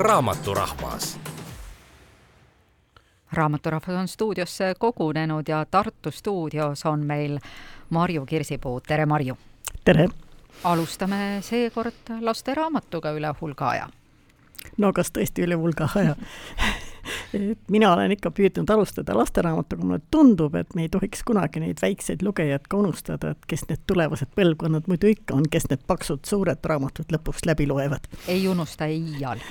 [0.00, 1.18] Raamaturahvas
[3.32, 7.38] raamaturahu on stuudiosse kogunenud ja Tartu stuudios on meil
[7.90, 9.36] Marju Kirsipuu, tere Marju!
[9.84, 10.08] tere!
[10.64, 13.88] alustame seekord lasteraamatuga üle hulga aja.
[14.78, 16.16] no kas tõesti üle hulga aja
[17.70, 22.24] mina olen ikka püüdnud alustada lasteraamatuga, mulle tundub, et me ei tohiks kunagi neid väikseid
[22.26, 26.70] lugejaid ka unustada, et kes need tulevased põlvkonnad muidu ikka on, kes need paksud suured
[26.72, 28.10] raamatud lõpuks läbi loevad.
[28.28, 29.42] ei unusta iial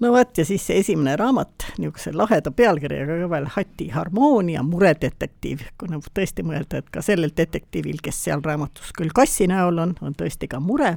[0.00, 5.66] no vot, ja siis see esimene raamat, niisuguse laheda pealkirjaga ka veel Hati harmoonia, muredetektiiv,
[5.80, 9.96] kui nagu tõesti mõelda, et ka sellel detektiivil, kes seal raamatus küll kassi näol on,
[10.04, 10.96] on tõesti ka mure.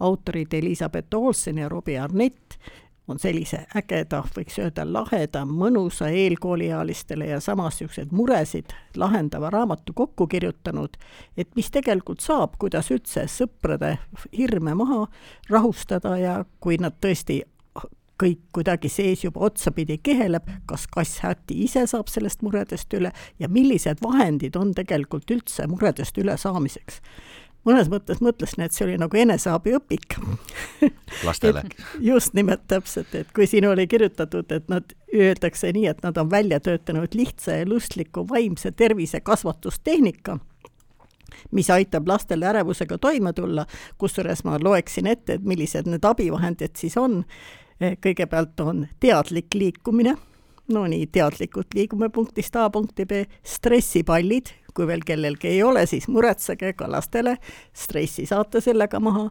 [0.00, 2.58] autorid Elizabeth Olsen ja Robbie Arnett
[3.08, 10.26] on sellise ägeda, võiks öelda laheda, mõnusa eelkooliealistele ja samas niisuguseid muresid lahendava raamatu kokku
[10.26, 10.96] kirjutanud,
[11.36, 13.96] et mis tegelikult saab, kuidas üldse sõprade
[14.36, 15.06] hirme maha
[15.50, 17.42] rahustada ja kui nad tõesti
[18.22, 23.10] kõik kuidagi sees juba otsapidi keheleb, kas kass Häti ise saab sellest muredest üle
[23.42, 27.00] ja millised vahendid on tegelikult üldse muredest ülesaamiseks
[27.68, 30.16] mõnes mõttes mõtlesin, et see oli nagu eneseabiõpik.
[31.26, 31.64] Lastele.
[32.00, 36.30] Just nimelt täpselt, et kui siin oli kirjutatud, et nad, öeldakse nii, et nad on
[36.30, 40.38] välja töötanud lihtsa ja lustliku vaimse tervise kasvatustehnika,
[41.50, 43.66] mis aitab lastel ärevusega toime tulla,
[43.98, 47.22] kusjuures ma loeksin ette, et millised need abivahendid siis on.
[47.82, 50.14] Kõigepealt on teadlik liikumine,
[50.70, 56.08] no nii, teadlikult liigume punktist A punkti B, stressipallid, kui veel kellelgi ei ole, siis
[56.08, 57.36] muretsege ka lastele,
[57.72, 59.28] stressi saate sellega maha,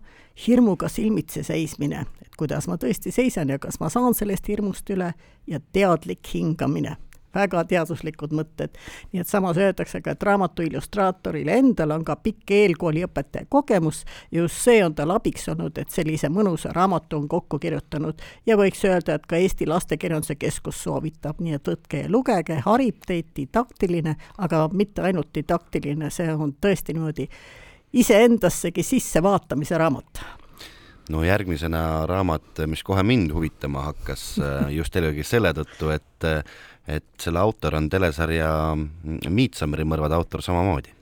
[0.48, 5.14] hirmuga silmitsi seismine, et kuidas ma tõesti seisan ja kas ma saan sellest hirmust üle,
[5.48, 6.98] ja teadlik hingamine
[7.36, 8.76] väga teaduslikud mõtted.
[9.12, 14.56] nii et samas öeldakse ka, et raamatu illustraatoril endal on ka pikk eelkooliõpetaja kogemus, just
[14.64, 18.22] see on tal abiks olnud, et sellise mõnusa raamatu on kokku kirjutanud.
[18.46, 23.06] Ja võiks öelda, et ka Eesti Lastekirjanduse Keskus soovitab, nii et võtke ja lugege, harib
[23.08, 27.28] teid didaktiline, aga mitte ainult didaktiline, see on tõesti niimoodi
[27.94, 30.41] iseendassegi sissevaatamise raamat
[31.10, 34.36] no järgmisena raamat, mis kohe mind huvitama hakkas
[34.80, 36.32] just eelkõige selle tõttu, et
[36.92, 38.50] et selle autor on telesarja
[39.30, 41.01] Miidsammeri mõrvade autor samamoodi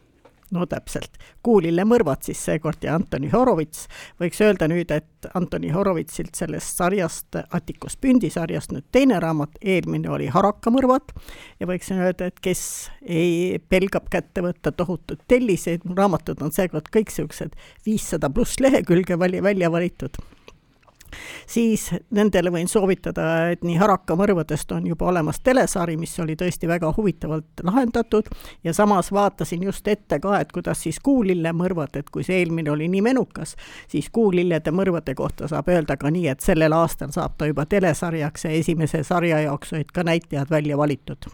[0.56, 3.88] no täpselt, Kuulile mõrvad siis seekord ja Antoni Horovits,
[4.22, 10.10] võiks öelda nüüd, et Antoni Horovitsilt sellest sarjast, Attikus Pündi sarjast nüüd teine raamat, eelmine
[10.14, 11.14] oli Harakamõrvad
[11.60, 12.64] ja võiks öelda, et kes
[13.04, 17.56] ei, pelgab kätte võtta tohutuid telliseid, raamatud on seekord kõik niisugused
[17.86, 20.20] viissada pluss lehekülge vali, välja valitud
[21.48, 26.68] siis nendele võin soovitada, et nii Haraka mõrvadest on juba olemas telesari, mis oli tõesti
[26.70, 28.30] väga huvitavalt lahendatud.
[28.64, 32.72] Ja samas vaatasin just ette ka, et kuidas siis kuulille mõrvad, et kui see eelmine
[32.72, 33.56] oli nii menukas,
[33.88, 38.46] siis kuulillede mõrvade kohta saab öelda ka nii, et sellel aastal saab ta juba telesarjaks
[38.46, 41.30] ja esimese sarja jaoks olid ka näitlejad välja valitud.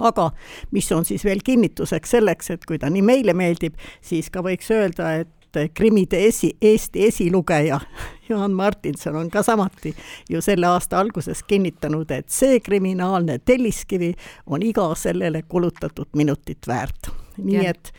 [0.00, 0.30] Aga
[0.74, 4.70] mis on siis veel kinnituseks selleks, et kui ta nii meile meeldib, siis ka võiks
[4.74, 7.80] öelda, et et krimide esi, Eesti esilugeja
[8.28, 9.94] Jaan Martinson on ka samuti
[10.30, 14.14] ju selle aasta alguses kinnitanud, et see kriminaalne telliskivi
[14.46, 17.12] on iga sellele kulutatud minutit väärt.
[17.36, 17.70] nii ja.
[17.70, 17.92] et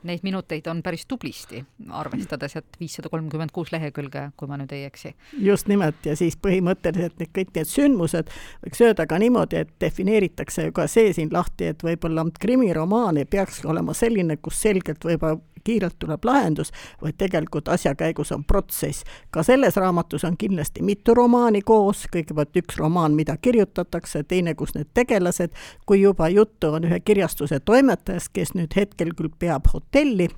[0.00, 1.58] Neid minuteid on päris tublisti,
[1.92, 5.12] arvestades, et viissada kolmkümmend kuus lehekülge, kui ma nüüd ei eksi.
[5.38, 8.32] just nimelt, ja siis põhimõtteliselt need kõik need sündmused,
[8.64, 13.28] võiks öelda ka niimoodi, et defineeritakse ju ka see siin lahti, et võib-olla krimiromaan ei
[13.28, 16.72] peaks olema selline, kus selgelt võib-olla kiirelt tuleb lahendus,
[17.02, 19.04] vaid tegelikult asja käigus on protsess.
[19.30, 24.74] ka selles raamatus on kindlasti mitu romaani koos, kõigepealt üks romaan, mida kirjutatakse, teine, kus
[24.74, 25.52] need tegelased,
[25.86, 30.28] kui juba juttu on ühe kirjastuse toimetajast, kes nüüd hetkel küll peab hotelli,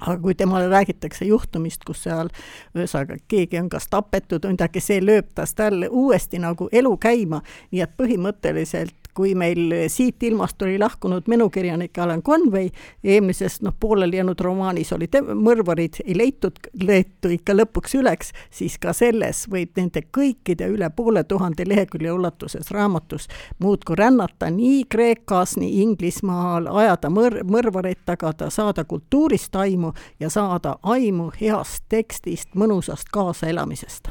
[0.00, 2.30] aga kui temale räägitakse juhtumist, kus seal
[2.76, 7.42] ühesõnaga keegi on kas tapetud või midagi, see lööb tast jälle uuesti nagu elu käima,
[7.72, 12.70] nii et põhimõtteliselt kui meil siit ilmast oli lahkunud menukirjanik Alan Conway,
[13.04, 18.94] eelmises noh, pooleli jäänud romaanis oli mõrvarid ei leitud, leetu ikka lõpuks üleks, siis ka
[18.96, 23.28] selles võib nende kõikide üle poole tuhande lehekülje ulatuses raamatus
[23.60, 30.78] muudkui rännata nii Kreekas, nii Inglismaal, ajada mõr-, mõrvareid, tagada, saada kultuurist aimu ja saada
[30.82, 34.08] aimu heast tekstist, mõnusast kaasaelamisest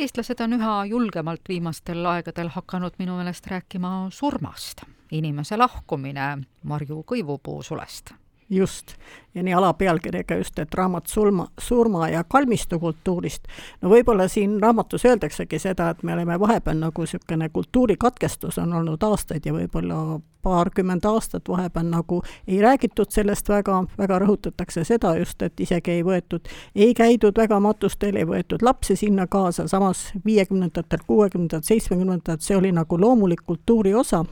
[0.00, 6.30] eestlased on üha julgemalt viimastel aegadel hakanud minu meelest rääkima surmast, inimese lahkumine
[6.64, 8.14] Marju Kõivupuu sulest.
[8.50, 8.94] Just,
[9.34, 13.44] ja nii alapealkirjaga just, et raamat surma, surma ja kalmistukultuurist.
[13.82, 19.02] no võib-olla siin raamatus öeldaksegi seda, et me oleme vahepeal nagu niisugune kultuurikatkestus on olnud
[19.02, 25.42] aastaid ja võib-olla paarkümmend aastat vahepeal nagu ei räägitud sellest väga, väga rõhutatakse seda just,
[25.42, 31.06] et isegi ei võetud, ei käidud väga matustel, ei võetud lapsi sinna kaasa, samas viiekümnendatel,
[31.06, 34.24] kuuekümnendatel, seitsmekümnendatel see oli nagu loomulik kultuuri osa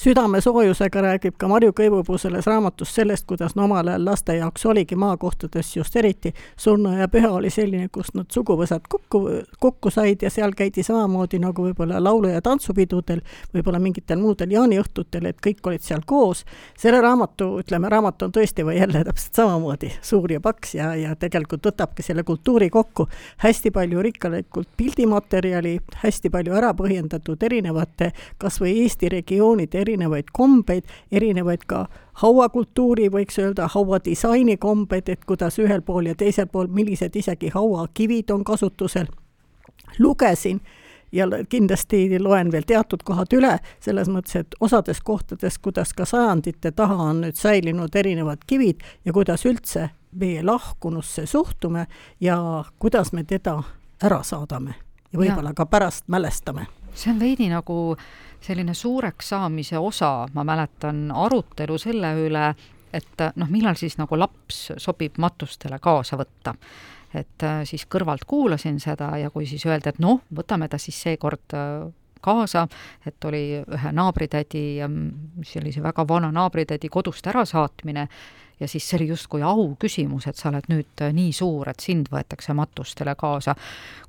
[0.00, 4.96] südamesoojusega räägib ka Marju Kõivupuu selles raamatus sellest, kuidas no omal ajal laste jaoks oligi
[4.96, 9.20] maakohtades just eriti surnu ja püha oli selline, kus nad suguvõsad kokku,
[9.60, 13.20] kokku said ja seal käidi samamoodi nagu võib-olla laulu- ja tantsupidudel,
[13.54, 16.44] võib-olla mingitel muudel jaaniõhtutel, et kõik olid seal koos.
[16.78, 21.16] selle raamatu, ütleme, raamat on tõesti või jälle täpselt samamoodi suur ja paks ja, ja
[21.16, 23.08] tegelikult võtabki selle kultuuri kokku.
[23.36, 30.86] hästi palju rikkalikult pildimaterjali, hästi palju ära põhjendatud erinevate kas või Eesti regioonide erinevaid kombeid,
[31.12, 31.86] erinevaid ka
[32.22, 38.30] hauakultuuri, võiks öelda, hauadisaini kombeid, et kuidas ühel pool ja teisel pool, millised isegi hauakivid
[38.30, 39.06] on kasutusel.
[39.98, 40.60] lugesin
[41.12, 46.70] ja kindlasti loen veel teatud kohad üle, selles mõttes, et osades kohtades, kuidas ka sajandite
[46.72, 51.86] taha on nüüd säilinud erinevad kivid ja kuidas üldse meie lahkunusse suhtume
[52.20, 53.62] ja kuidas me teda
[54.02, 54.74] ära saadame
[55.12, 56.66] ja võib-olla ka pärast mälestame.
[56.94, 57.96] See on veidi nagu
[58.40, 62.46] selline suureks saamise osa, ma mäletan arutelu selle üle,
[62.92, 66.54] et noh, millal siis nagu laps sobib matustele kaasa võtta.
[67.14, 71.00] et äh, siis kõrvalt kuulasin seda ja kui siis öeldi, et noh, võtame ta siis
[71.02, 71.88] seekord äh,
[72.20, 72.68] kaasa,
[73.06, 74.62] et oli ühe naabritädi,
[75.42, 78.06] sellise väga vana naabritädi kodust ärasaatmine
[78.60, 82.10] ja siis see oli justkui auküsimus, et sa oled nüüd äh, nii suur, et sind
[82.12, 83.54] võetakse matustele kaasa.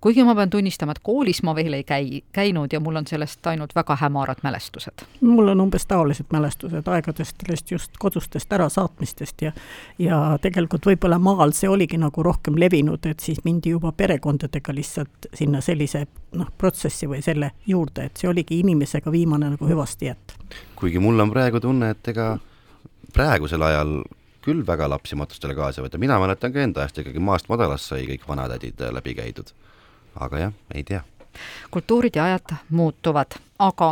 [0.02, 3.48] kuigi ma pean tunnistama, et koolis ma veel ei käi, käinud ja mul on sellest
[3.48, 5.06] ainult väga hämarad mälestused.
[5.22, 9.52] mul on umbes taolised mälestused aegadest, sellest just kodustest ärasaatmistest ja
[10.00, 15.32] ja tegelikult võib-olla maal see oligi nagu rohkem levinud, et siis mindi juba perekondadega lihtsalt
[15.34, 16.06] sinna sellise
[16.38, 20.38] noh, protsessi või selle juurde, et see oligi inimesega viimane nagu hüvasti jätt.
[20.76, 22.38] kuigi mul on praegu tunne, et ega
[23.14, 24.02] praegusel ajal
[24.42, 28.06] küll väga lapsi matustele kaasa võtta, mina mäletan ka enda ajast ikkagi maast madalast sai
[28.10, 29.54] kõik vanatädid äh, läbi käidud.
[30.20, 31.02] aga jah, ei tea.
[31.72, 33.92] kultuurid ja ajad muutuvad, aga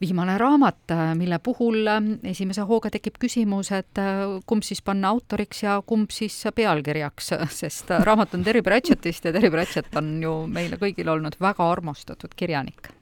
[0.00, 2.00] viimane raamat, äh, mille puhul äh,
[2.34, 4.02] esimese hooga tekib küsimus, et
[4.46, 9.50] kumb siis panna autoriks ja kumb siis pealkirjaks, sest raamat on Terry Pratchettist ja Terry
[9.50, 12.92] Pratchett on ju meile kõigile olnud väga armastatud kirjanik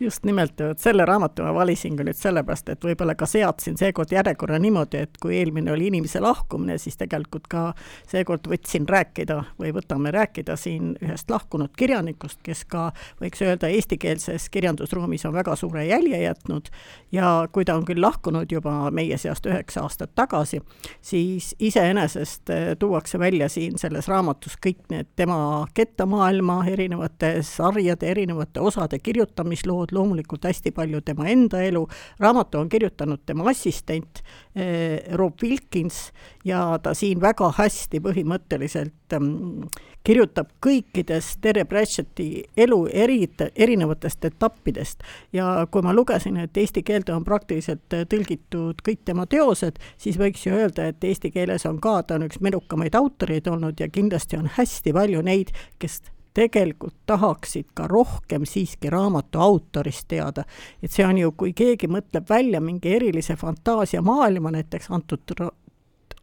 [0.00, 4.12] just nimelt, vot selle raamatu ma valisin ka nüüd sellepärast, et võib-olla ka seadsin seekord
[4.12, 7.62] järjekorra niimoodi, et kui eelmine oli inimese lahkumine, siis tegelikult ka
[8.10, 12.90] seekord võtsin rääkida või võtame rääkida siin ühest lahkunud kirjanikust, kes ka
[13.22, 16.68] võiks öelda, eestikeelses kirjandusruumis on väga suure jälje jätnud.
[17.12, 20.60] Ja kui ta on küll lahkunud juba meie seast üheksa aastat tagasi,
[21.00, 28.60] siis iseenesest eh, tuuakse välja siin selles raamatus kõik need tema kettamaailma erinevate sarjade, erinevate
[28.60, 31.86] osade kirjutamislood, lood, loomulikult hästi palju tema enda elu,
[32.20, 34.22] raamatu on kirjutanud tema assistent
[34.54, 36.12] eh, Rob Wilkins
[36.44, 39.68] ja ta siin väga hästi põhimõtteliselt ähm,
[40.06, 45.02] kirjutab kõikidest Terry Pratchetti elu eri, erinevatest etappidest.
[45.32, 50.46] ja kui ma lugesin, et eesti keelde on praktiliselt tõlgitud kõik tema teosed, siis võiks
[50.46, 54.38] ju öelda, et eesti keeles on ka, ta on üks menukamaid autoreid olnud ja kindlasti
[54.38, 56.02] on hästi palju neid, kes
[56.36, 60.44] tegelikult tahaksid ka rohkem siiski raamatu autorist teada.
[60.82, 65.24] et see on ju, kui keegi mõtleb välja mingi erilise fantaasia maailma, näiteks antud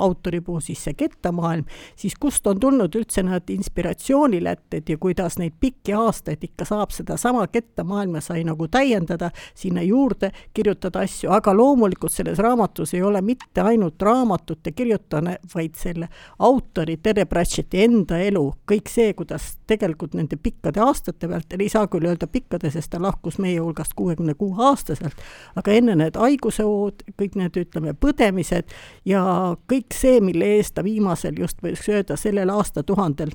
[0.04, 1.66] autori puhul siis see kettamaailm,
[2.00, 7.48] siis kust on tulnud üldse need inspiratsioonilätted ja kuidas neid pikki aastaid ikka saab sedasama
[7.48, 13.62] kettamaailma sai nagu täiendada, sinna juurde kirjutada asju, aga loomulikult selles raamatus ei ole mitte
[13.62, 20.38] ainult raamatute kirjutamine, vaid selle autori Tere Pratchetti enda elu, kõik see, kuidas tegelikult nende
[20.38, 24.56] pikkade aastate vältel, ei saa küll öelda pikkade, sest ta lahkus meie hulgast kuuekümne kuue
[24.69, 25.24] aastaselt,
[25.60, 28.74] aga enne need haigusehood, kõik need, ütleme, põdemised
[29.10, 29.24] ja
[29.69, 33.31] kõik kõik see, mille eest ta viimasel just võiks öelda sellel aastatuhandel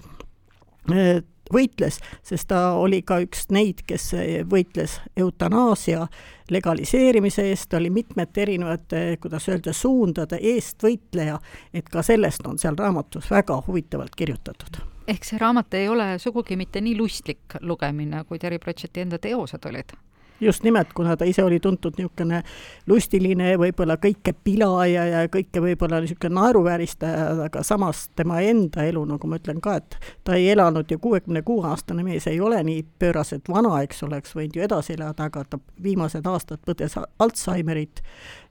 [0.91, 1.23] äh,
[1.53, 4.13] võitles, sest ta oli ka üks neid, kes
[4.51, 6.07] võitles eutanaasia
[6.51, 11.39] legaliseerimise eest, oli mitmete erinevate, kuidas öelda, suundade eestvõitleja,
[11.73, 14.83] et ka sellest on seal raamatus väga huvitavalt kirjutatud.
[15.09, 19.65] ehk see raamat ei ole sugugi mitte nii lustlik lugemine, kui Terry Pratchetti enda teosed
[19.65, 19.97] olid
[20.41, 22.43] just nimelt, kuna ta ise oli tuntud niisugune
[22.87, 29.31] lustiline, võib-olla kõike pilaja ja kõike võib-olla niisugune naeruvääristaja, aga samas tema enda elu, nagu
[29.31, 32.85] ma ütlen ka, et ta ei elanud ju kuuekümne kuue aastane mees, ei ole nii
[32.99, 38.03] pööraselt vana, eks oleks võinud ju edasi elada, aga ta viimased aastad põdes Alžeimerit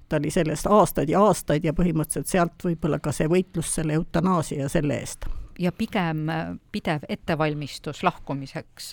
[0.09, 4.69] ta oli sellest aastaid ja aastaid ja põhimõtteliselt sealt võib-olla ka see võitlus selle eutanaasia
[4.71, 5.27] selle eest
[5.59, 6.27] ja pigem
[6.71, 8.91] pidev ettevalmistus lahkumiseks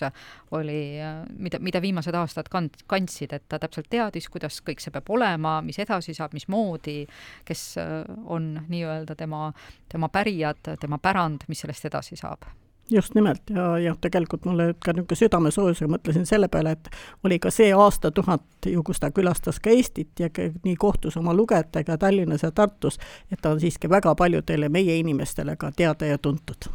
[0.57, 0.97] oli,
[1.37, 5.59] mida, mida viimased aastad kand-, kandsid, et ta täpselt teadis, kuidas kõik see peab olema,
[5.65, 7.03] mis edasi saab, mismoodi,
[7.45, 7.65] kes
[8.25, 9.49] on nii-öelda tema,
[9.91, 12.47] tema pärijad, tema pärand, mis sellest edasi saab.
[12.91, 16.89] Just nimelt ja, ja tegelikult mulle ka niisugune südamesoojusega mõtlesin selle peale, et
[17.25, 20.29] oli ka see aastatuhat ju, kus ta külastas ka Eestit ja
[20.63, 22.99] nii kohtus oma lugejatega Tallinnas ja Tartus,
[23.31, 26.69] et ta on siiski väga paljudele meie inimestele ka teada ja tuntud.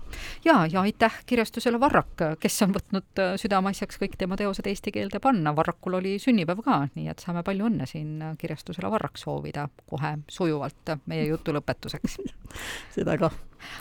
[0.44, 5.20] ja, ja aitäh kirjastusele Varrak, kes on võtnud äh, südameasjaks kõik tema teosed eesti keelde
[5.20, 10.16] panna, Varrakul oli sünnipäev ka, nii et saame palju õnne siin kirjastusele Varrak soovida kohe
[10.28, 12.20] sujuvalt meie jutu lõpetuseks
[12.97, 13.30] seda ka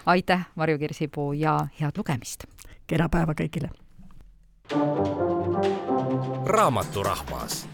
[0.06, 2.44] aitäh, Marju Kirsipuu ja head lugemist!
[2.88, 3.70] kena päeva kõigile!
[6.46, 7.69] raaamaturahvas